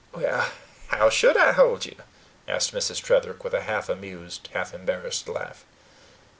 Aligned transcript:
"How 0.87 1.11
should 1.11 1.37
I 1.37 1.51
hold 1.51 1.85
you?" 1.85 1.95
asked 2.47 2.73
Mrs. 2.73 2.99
Tretherick 3.03 3.43
with 3.43 3.53
a 3.53 3.61
half 3.61 3.87
amused, 3.87 4.49
half 4.51 4.73
embarrassed 4.73 5.27
laugh. 5.29 5.63